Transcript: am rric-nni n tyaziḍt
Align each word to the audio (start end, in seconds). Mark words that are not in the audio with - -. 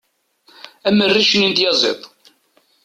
am 0.87 0.99
rric-nni 1.13 1.47
n 1.49 1.53
tyaziḍt 1.57 2.01